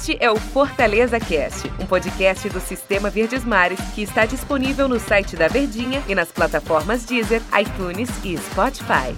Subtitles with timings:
[0.00, 4.98] Este é o Fortaleza Cast, um podcast do Sistema Verdes Mares que está disponível no
[4.98, 9.14] site da Verdinha e nas plataformas Deezer, iTunes e Spotify.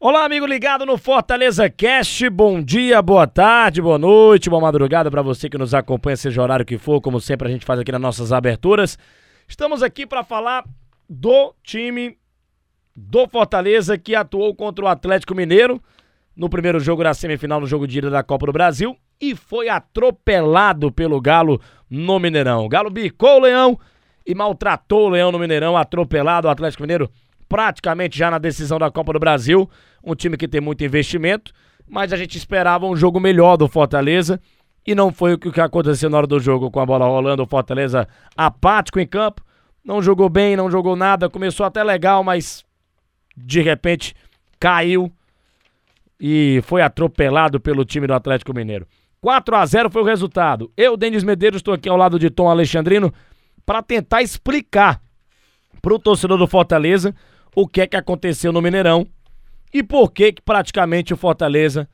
[0.00, 2.30] Olá, amigo ligado no Fortaleza Cast.
[2.30, 6.44] Bom dia, boa tarde, boa noite, boa madrugada para você que nos acompanha, seja o
[6.44, 8.98] horário que for, como sempre a gente faz aqui nas nossas aberturas.
[9.46, 10.64] Estamos aqui para falar
[11.06, 12.16] do time
[12.96, 15.82] do Fortaleza que atuou contra o Atlético Mineiro
[16.36, 19.68] no primeiro jogo da semifinal no jogo de ida da Copa do Brasil e foi
[19.68, 22.64] atropelado pelo Galo no Mineirão.
[22.64, 23.78] O Galo bicou o Leão
[24.26, 27.10] e maltratou o Leão no Mineirão, atropelado o Atlético Mineiro
[27.48, 29.68] praticamente já na decisão da Copa do Brasil.
[30.02, 31.52] Um time que tem muito investimento,
[31.88, 34.40] mas a gente esperava um jogo melhor do Fortaleza
[34.86, 37.42] e não foi o que aconteceu na hora do jogo com a bola rolando.
[37.42, 39.44] O Fortaleza apático em campo,
[39.84, 42.64] não jogou bem, não jogou nada, começou até legal, mas
[43.36, 44.14] de repente
[44.58, 45.12] caiu
[46.18, 48.86] e foi atropelado pelo time do Atlético Mineiro.
[49.20, 50.72] 4 a 0 foi o resultado.
[50.76, 53.12] Eu, Denis Medeiros, estou aqui ao lado de Tom Alexandrino
[53.64, 55.00] para tentar explicar
[55.80, 57.14] para o torcedor do Fortaleza
[57.54, 59.06] o que é que aconteceu no Mineirão
[59.72, 61.88] e por que, que praticamente o Fortaleza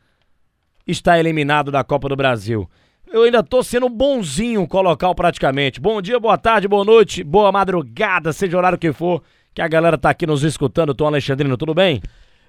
[0.86, 2.68] está eliminado da Copa do Brasil.
[3.10, 5.80] Eu ainda tô sendo bonzinho colocar praticamente.
[5.80, 9.22] Bom dia, boa tarde, boa noite, boa madrugada, seja o horário que for,
[9.54, 10.94] que a galera tá aqui nos escutando.
[10.94, 12.02] Tom Alexandrino, tudo bem?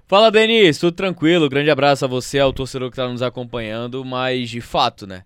[0.09, 1.47] Fala, Denis, tudo tranquilo?
[1.47, 5.23] Grande abraço a você, ao torcedor que está nos acompanhando, mas de fato, né?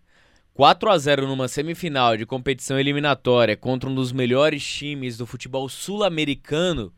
[0.53, 5.69] 4 a 0 numa semifinal de competição eliminatória contra um dos melhores times do futebol
[5.69, 6.91] sul-americano,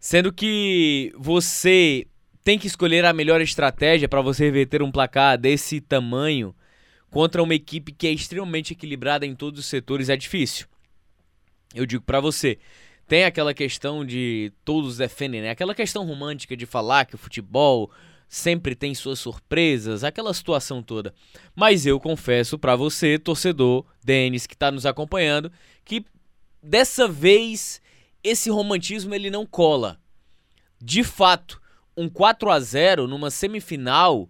[0.00, 2.06] sendo que você
[2.42, 6.56] tem que escolher a melhor estratégia para você reverter um placar desse tamanho
[7.10, 10.66] contra uma equipe que é extremamente equilibrada em todos os setores é difícil.
[11.74, 12.58] Eu digo para você,
[13.06, 15.50] tem aquela questão de todos defendem, né?
[15.50, 17.90] Aquela questão romântica de falar que o futebol
[18.28, 21.14] sempre tem suas surpresas, aquela situação toda.
[21.54, 25.52] Mas eu confesso para você, torcedor, Denis, que está nos acompanhando,
[25.84, 26.04] que
[26.62, 27.80] dessa vez
[28.22, 30.00] esse romantismo ele não cola.
[30.80, 31.60] De fato,
[31.96, 34.28] um 4 a 0 numa semifinal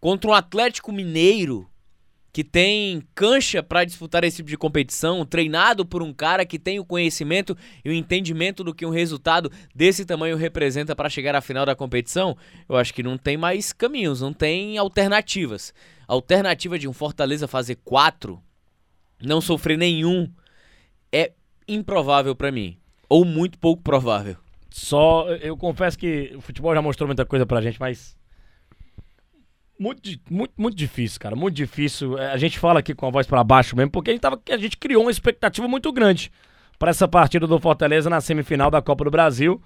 [0.00, 1.70] contra um Atlético Mineiro
[2.34, 6.80] que tem cancha para disputar esse tipo de competição, treinado por um cara que tem
[6.80, 11.40] o conhecimento e o entendimento do que um resultado desse tamanho representa para chegar à
[11.40, 12.36] final da competição,
[12.68, 15.72] eu acho que não tem mais caminhos, não tem alternativas.
[16.08, 18.42] A alternativa de um Fortaleza fazer quatro,
[19.22, 20.28] não sofrer nenhum,
[21.12, 21.30] é
[21.68, 22.76] improvável para mim,
[23.08, 24.36] ou muito pouco provável.
[24.70, 28.16] Só, eu confesso que o futebol já mostrou muita coisa pra gente, mas
[29.78, 31.34] muito, muito, muito difícil, cara.
[31.34, 32.18] Muito difícil.
[32.18, 34.40] É, a gente fala aqui com a voz para baixo mesmo, porque a gente, tava,
[34.48, 36.30] a gente criou uma expectativa muito grande
[36.78, 39.60] para essa partida do Fortaleza na semifinal da Copa do Brasil,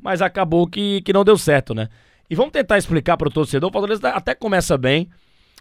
[0.00, 1.88] mas acabou que, que não deu certo, né?
[2.28, 3.68] E vamos tentar explicar para o torcedor.
[3.68, 5.08] O Fortaleza até começa bem.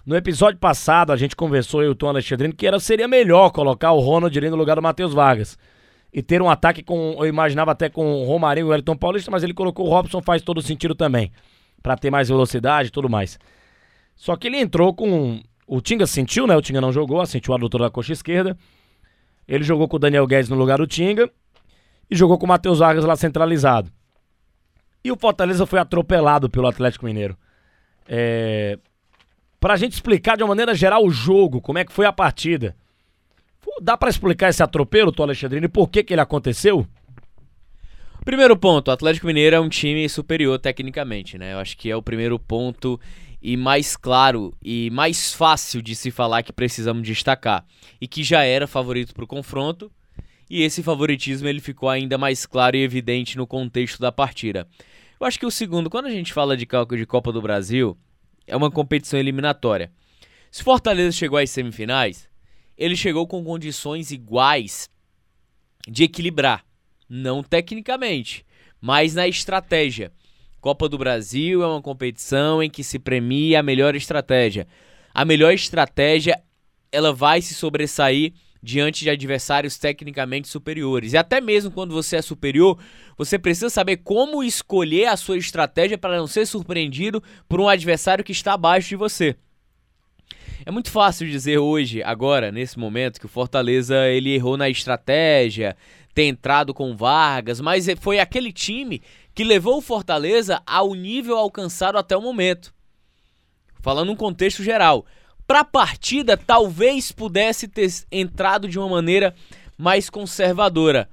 [0.06, 3.50] No episódio passado, a gente conversou, eu e o Tom Alexandrino, que era, seria melhor
[3.52, 5.58] colocar o Ronald no lugar do Matheus Vargas.
[6.12, 9.30] E ter um ataque com, eu imaginava até com o Romarinho e o Wellington Paulista,
[9.30, 11.32] mas ele colocou o Robson, faz todo sentido também.
[11.84, 13.38] para ter mais velocidade e tudo mais.
[14.20, 15.42] Só que ele entrou com.
[15.66, 16.54] O Tinga sentiu, né?
[16.54, 18.58] O Tinga não jogou, sentiu a adutora da coxa esquerda.
[19.48, 21.32] Ele jogou com o Daniel Guedes no lugar do Tinga.
[22.12, 23.90] E jogou com o Matheus Vargas lá centralizado.
[25.06, 27.38] E o Fortaleza foi atropelado pelo Atlético Mineiro.
[28.06, 28.78] É...
[29.58, 32.76] Pra gente explicar de uma maneira geral o jogo, como é que foi a partida.
[33.82, 36.86] Dá para explicar esse atropelo, Tô Alexandrino, e por que, que ele aconteceu?
[38.26, 41.54] Primeiro ponto, o Atlético Mineiro é um time superior tecnicamente, né?
[41.54, 43.00] Eu acho que é o primeiro ponto
[43.42, 47.66] e mais claro e mais fácil de se falar que precisamos destacar
[48.00, 49.92] e que já era favorito para o confronto
[50.50, 54.68] e esse favoritismo ele ficou ainda mais claro e evidente no contexto da partida.
[55.20, 57.98] Eu acho que o segundo, quando a gente fala de cálculo de Copa do Brasil,
[58.48, 59.92] é uma competição eliminatória.
[60.50, 62.28] Se Fortaleza chegou às semifinais,
[62.78, 64.90] ele chegou com condições iguais
[65.88, 66.66] de equilibrar,
[67.08, 68.46] não tecnicamente,
[68.82, 70.12] mas na estratégia.
[70.62, 74.68] Copa do Brasil é uma competição em que se premia a melhor estratégia.
[75.14, 76.42] A melhor estratégia
[76.92, 81.14] ela vai se sobressair diante de adversários tecnicamente superiores.
[81.14, 82.78] E até mesmo quando você é superior,
[83.18, 88.24] você precisa saber como escolher a sua estratégia para não ser surpreendido por um adversário
[88.24, 89.36] que está abaixo de você.
[90.66, 95.76] É muito fácil dizer hoje, agora, nesse momento, que o Fortaleza ele errou na estratégia,
[96.14, 99.02] ter entrado com Vargas, mas foi aquele time
[99.40, 102.74] que levou o Fortaleza ao nível alcançado até o momento.
[103.80, 105.06] Falando um contexto geral.
[105.48, 109.34] Para a partida, talvez pudesse ter entrado de uma maneira
[109.78, 111.10] mais conservadora.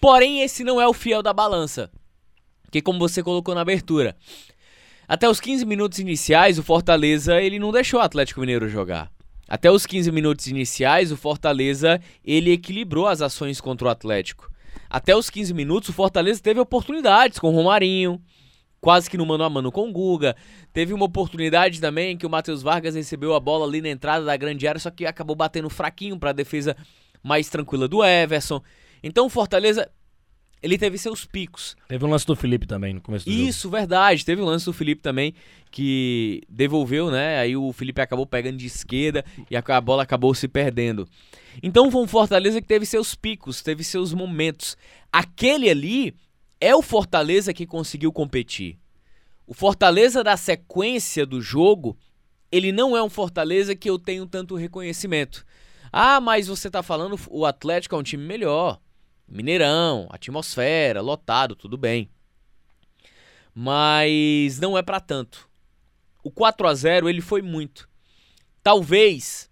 [0.00, 1.90] Porém, esse não é o fiel da balança.
[2.70, 4.16] Que como você colocou na abertura,
[5.08, 9.10] Até os 15 minutos iniciais, o Fortaleza ele não deixou o Atlético Mineiro jogar.
[9.48, 14.53] Até os 15 minutos iniciais, o Fortaleza ele equilibrou as ações contra o Atlético.
[14.94, 18.22] Até os 15 minutos, o Fortaleza teve oportunidades com o Romarinho,
[18.80, 20.36] quase que no mano a mano com o Guga.
[20.72, 24.36] Teve uma oportunidade também que o Matheus Vargas recebeu a bola ali na entrada da
[24.36, 26.76] grande área, só que acabou batendo fraquinho para a defesa
[27.24, 28.62] mais tranquila do Everson.
[29.02, 29.90] Então o Fortaleza
[30.64, 31.76] ele teve seus picos.
[31.86, 33.76] Teve um lance do Felipe também no começo do Isso, jogo.
[33.76, 34.24] verdade.
[34.24, 35.34] Teve um lance do Felipe também
[35.70, 37.38] que devolveu, né?
[37.38, 41.06] Aí o Felipe acabou pegando de esquerda e a bola acabou se perdendo.
[41.62, 44.74] Então foi um Fortaleza que teve seus picos, teve seus momentos.
[45.12, 46.14] Aquele ali
[46.58, 48.78] é o Fortaleza que conseguiu competir.
[49.46, 51.94] O Fortaleza da sequência do jogo,
[52.50, 55.44] ele não é um Fortaleza que eu tenho tanto reconhecimento.
[55.92, 58.80] Ah, mas você tá falando o Atlético é um time melhor.
[59.28, 62.08] Mineirão, atmosfera, lotado, tudo bem.
[63.54, 65.48] Mas não é para tanto.
[66.22, 67.88] O 4 a 0 ele foi muito.
[68.62, 69.50] Talvez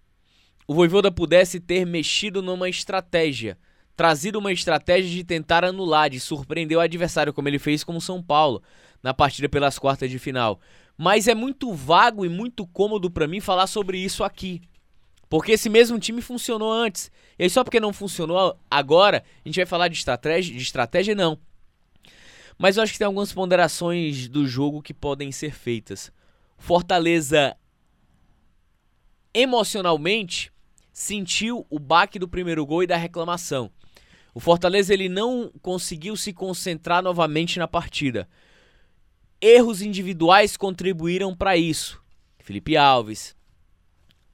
[0.67, 3.59] o Voivoda pudesse ter mexido numa estratégia,
[3.97, 8.01] trazido uma estratégia de tentar anular, de surpreender o adversário, como ele fez com o
[8.01, 8.63] São Paulo
[9.03, 10.61] na partida pelas quartas de final.
[10.97, 14.63] Mas é muito vago e muito cômodo para mim falar sobre isso aqui.
[15.33, 17.11] Porque esse mesmo time funcionou antes.
[17.39, 21.15] E aí, só porque não funcionou agora, a gente vai falar de estratégia, de estratégia
[21.15, 21.39] não.
[22.59, 26.13] Mas eu acho que tem algumas ponderações do jogo que podem ser feitas.
[26.59, 27.57] Fortaleza
[29.33, 30.53] emocionalmente
[30.93, 33.71] sentiu o baque do primeiro gol e da reclamação.
[34.35, 38.29] O Fortaleza ele não conseguiu se concentrar novamente na partida.
[39.41, 41.99] Erros individuais contribuíram para isso.
[42.39, 43.35] Felipe Alves,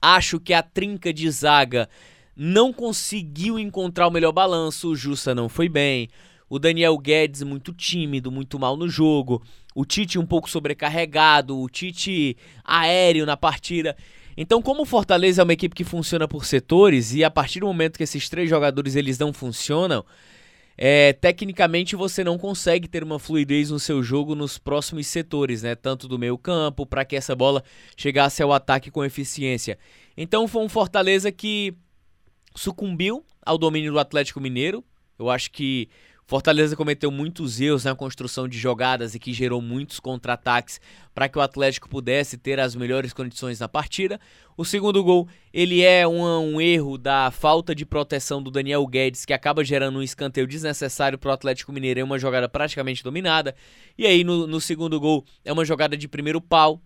[0.01, 1.89] Acho que a trinca de zaga
[2.35, 4.89] não conseguiu encontrar o melhor balanço.
[4.89, 6.07] O Justa não foi bem.
[6.49, 9.43] O Daniel Guedes muito tímido, muito mal no jogo.
[9.75, 11.59] O Tite um pouco sobrecarregado.
[11.59, 13.95] O Tite aéreo na partida.
[14.37, 17.67] Então, como o Fortaleza é uma equipe que funciona por setores e a partir do
[17.67, 20.05] momento que esses três jogadores eles não funcionam,
[20.81, 25.75] é, tecnicamente você não consegue ter uma fluidez no seu jogo nos próximos setores, né?
[25.75, 27.61] Tanto do meio campo, para que essa bola
[27.97, 29.77] chegasse ao ataque com eficiência.
[30.15, 31.73] Então foi um Fortaleza que
[32.55, 34.81] sucumbiu ao domínio do Atlético Mineiro.
[35.19, 35.89] Eu acho que
[36.29, 40.79] Fortaleza cometeu muitos erros na construção de jogadas e que gerou muitos contra-ataques
[41.11, 44.21] para que o Atlético pudesse ter as melhores condições na partida.
[44.55, 49.25] O segundo gol, ele é um, um erro da falta de proteção do Daniel Guedes,
[49.25, 53.55] que acaba gerando um escanteio desnecessário para o Atlético Mineiro, é uma jogada praticamente dominada.
[53.97, 56.79] E aí no, no segundo gol é uma jogada de primeiro pau,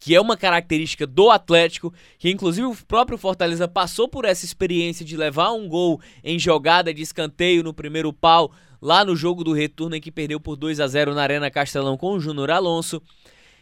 [0.00, 5.04] que é uma característica do Atlético, que inclusive o próprio Fortaleza passou por essa experiência
[5.04, 8.50] de levar um gol em jogada de escanteio no primeiro pau,
[8.80, 11.98] lá no jogo do retorno em que perdeu por 2 a 0 na Arena Castelão
[11.98, 13.02] com o Júnior Alonso.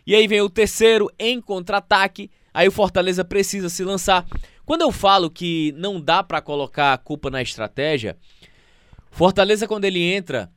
[0.07, 4.25] E aí vem o terceiro em contra-ataque, aí o Fortaleza precisa se lançar.
[4.65, 8.17] Quando eu falo que não dá para colocar a culpa na estratégia,
[9.11, 10.49] Fortaleza quando ele entra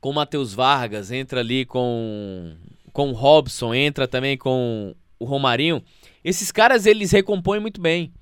[0.00, 2.56] com Matheus Vargas, entra ali com
[2.98, 5.80] com o Robson, entra também com o Romarinho,
[6.24, 8.12] esses caras eles recompõem muito bem.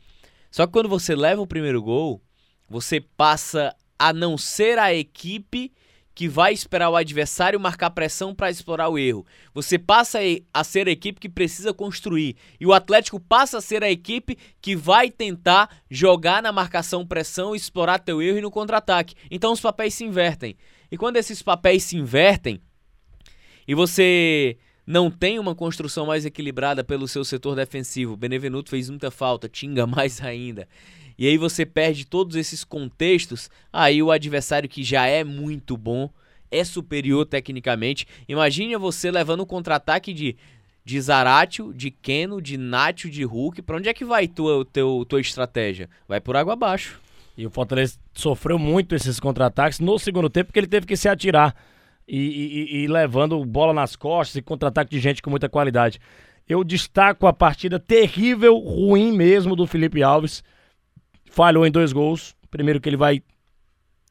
[0.50, 2.20] Só que quando você leva o primeiro gol,
[2.68, 5.72] você passa a não ser a equipe
[6.14, 9.24] que vai esperar o adversário marcar pressão para explorar o erro.
[9.54, 10.18] Você passa
[10.52, 12.36] a ser a equipe que precisa construir.
[12.60, 17.56] E o Atlético passa a ser a equipe que vai tentar jogar na marcação pressão,
[17.56, 19.14] explorar teu erro e no contra-ataque.
[19.30, 20.54] Então os papéis se invertem.
[20.92, 22.60] E quando esses papéis se invertem
[23.66, 28.16] e você não tem uma construção mais equilibrada pelo seu setor defensivo.
[28.16, 30.68] Benevenuto fez muita falta, Tinga mais ainda.
[31.18, 36.10] E aí você perde todos esses contextos, aí o adversário que já é muito bom,
[36.50, 38.06] é superior tecnicamente.
[38.28, 40.36] Imagine você levando um contra-ataque de
[40.84, 43.60] de Zaratio, de Keno, de Nacho, de Hulk.
[43.62, 45.90] Para onde é que vai tua teu tua estratégia?
[46.06, 47.00] Vai por água abaixo.
[47.36, 51.08] E o Fortaleza sofreu muito esses contra-ataques no segundo tempo porque ele teve que se
[51.08, 51.56] atirar
[52.06, 55.98] e, e, e levando bola nas costas e contra-ataque de gente com muita qualidade.
[56.48, 60.44] Eu destaco a partida terrível, ruim mesmo do Felipe Alves.
[61.30, 62.36] Falhou em dois gols.
[62.50, 63.20] Primeiro que ele vai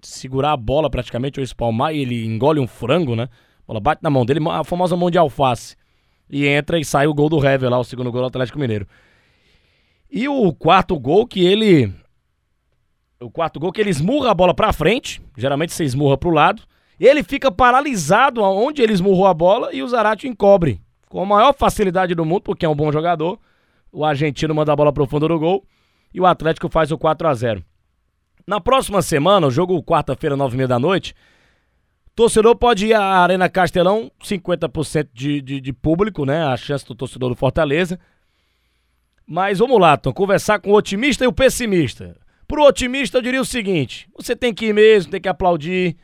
[0.02, 3.24] segurar a bola praticamente, ou espalmar, e ele engole um frango, né?
[3.24, 5.76] A bola bate na mão dele, a famosa mão de alface.
[6.30, 8.88] E entra e sai o gol do Hever lá, o segundo gol do Atlético Mineiro.
[10.12, 11.94] E o quarto gol que ele.
[13.20, 15.22] O quarto gol que ele esmurra a bola pra frente.
[15.38, 16.64] Geralmente você esmurra pro lado.
[17.00, 20.82] Ele fica paralisado onde ele esmurrou a bola e o Zarate encobre.
[21.10, 23.40] Com a maior facilidade do mundo, porque é um bom jogador.
[23.92, 25.66] O argentino manda a bola pro fundo do gol.
[26.14, 27.64] E o Atlético faz o 4 a 0
[28.48, 31.14] Na próxima semana, o jogo quarta-feira, nove e meia da noite,
[32.16, 36.46] Torcedor pode ir à Arena Castelão, 50% de, de, de público, né?
[36.46, 38.00] A chance do torcedor do Fortaleza.
[39.28, 42.16] Mas vamos lá, Tom, conversar com o otimista e o pessimista.
[42.48, 45.98] Pro otimista, eu diria o seguinte: você tem que ir mesmo, tem que aplaudir,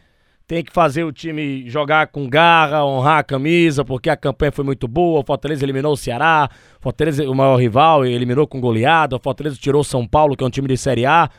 [0.51, 4.65] tem que fazer o time jogar com garra, honrar a camisa, porque a campanha foi
[4.65, 5.22] muito boa.
[5.22, 9.15] O Fortaleza eliminou o Ceará, o Fortaleza, o maior rival, eliminou com goleada.
[9.15, 11.29] O Fortaleza tirou São Paulo, que é um time de Série A.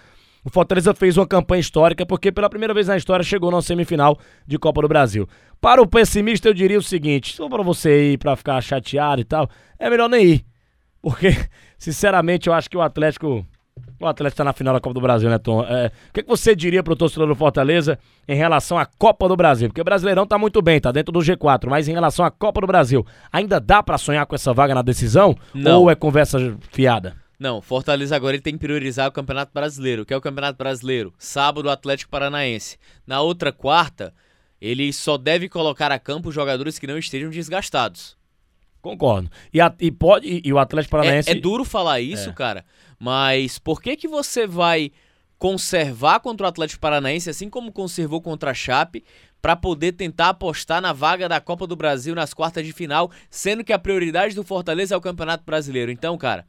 [0.42, 4.18] O Fortaleza fez uma campanha histórica porque pela primeira vez na história chegou na semifinal
[4.46, 5.28] de Copa do Brasil.
[5.60, 9.24] Para o pessimista eu diria o seguinte, só para você ir para ficar chateado e
[9.24, 9.46] tal,
[9.78, 10.44] é melhor nem ir.
[11.02, 11.36] Porque,
[11.76, 13.46] sinceramente, eu acho que o Atlético
[14.04, 15.64] o Atlético está na final da Copa do Brasil, né, Tom?
[15.64, 19.36] É, o que, que, você diria pro torcedor do Fortaleza em relação à Copa do
[19.36, 19.68] Brasil?
[19.68, 22.60] Porque o Brasileirão tá muito bem, tá dentro do G4, mas em relação à Copa
[22.60, 25.36] do Brasil, ainda dá para sonhar com essa vaga na decisão?
[25.54, 25.82] Não.
[25.82, 27.16] Ou é conversa fiada?
[27.38, 30.06] Não, Fortaleza agora ele tem que priorizar o Campeonato Brasileiro.
[30.06, 31.12] que é o Campeonato Brasileiro?
[31.18, 32.78] Sábado, Atlético Paranaense.
[33.04, 34.14] Na outra quarta,
[34.60, 38.16] ele só deve colocar a campo jogadores que não estejam desgastados.
[38.80, 39.28] Concordo.
[39.52, 41.30] E, a, e, pode, e, e o Atlético Paranaense.
[41.30, 42.32] É, é duro falar isso, é.
[42.32, 42.64] cara,
[43.02, 44.92] mas por que, que você vai
[45.36, 49.04] conservar contra o Atlético Paranaense, assim como conservou contra a Chape,
[49.40, 53.64] para poder tentar apostar na vaga da Copa do Brasil nas quartas de final, sendo
[53.64, 55.90] que a prioridade do Fortaleza é o Campeonato Brasileiro?
[55.90, 56.46] Então, cara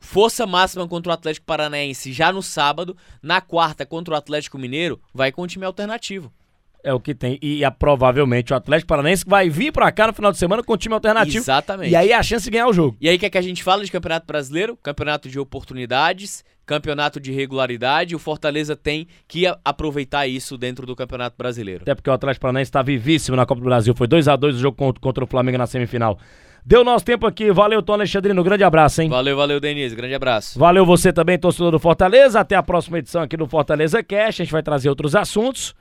[0.00, 5.00] força máxima contra o Atlético Paranaense já no sábado, na quarta contra o Atlético Mineiro,
[5.14, 6.32] vai com um time alternativo.
[6.82, 7.38] É o que tem.
[7.42, 10.72] E, e provavelmente o Atlético Paranaense vai vir pra cá no final de semana com
[10.72, 11.38] um time alternativo.
[11.38, 11.90] Exatamente.
[11.90, 12.96] E aí é a chance de ganhar o jogo.
[13.00, 14.76] E aí o que, é que a gente fala de Campeonato Brasileiro?
[14.76, 18.14] Campeonato de oportunidades, campeonato de regularidade.
[18.14, 21.82] O Fortaleza tem que aproveitar isso dentro do Campeonato Brasileiro.
[21.82, 23.94] Até porque o Atlético Paranaense está vivíssimo na Copa do Brasil.
[23.94, 26.18] Foi 2 a 2 o jogo contra, contra o Flamengo na semifinal.
[26.64, 27.50] Deu nosso tempo aqui.
[27.50, 28.44] Valeu, Tom Alexandrino.
[28.44, 29.08] Grande abraço, hein?
[29.08, 29.96] Valeu, valeu, Denise.
[29.96, 30.58] Grande abraço.
[30.58, 32.40] Valeu você também, torcedor do Fortaleza.
[32.40, 34.40] Até a próxima edição aqui do Fortaleza Cash.
[34.40, 35.74] A gente vai trazer outros assuntos.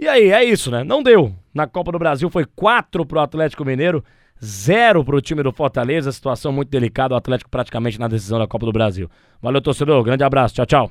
[0.00, 0.82] E aí, é isso, né?
[0.82, 1.34] Não deu.
[1.52, 4.02] Na Copa do Brasil foi 4 pro Atlético Mineiro,
[4.42, 6.10] 0 pro time do Fortaleza.
[6.10, 7.12] Situação muito delicada.
[7.12, 9.10] O Atlético praticamente na decisão da Copa do Brasil.
[9.42, 10.02] Valeu, torcedor.
[10.02, 10.54] Grande abraço.
[10.54, 10.90] Tchau, tchau.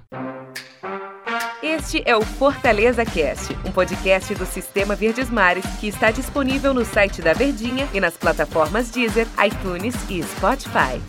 [1.63, 6.85] Este é o Fortaleza Cast, um podcast do Sistema Verdes Mares que está disponível no
[6.85, 11.01] site da Verdinha e nas plataformas Deezer, iTunes e Spotify.